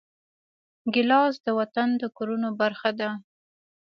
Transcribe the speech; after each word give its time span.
ګیلاس 0.93 1.33
د 1.45 1.47
وطن 1.59 1.89
د 2.01 2.03
کورونو 2.17 2.49
برخه 2.61 2.89
ده. 2.99 3.09